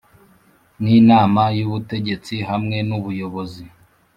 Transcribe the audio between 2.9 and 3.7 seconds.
ubuyobozi